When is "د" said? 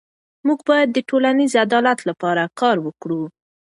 0.91-0.97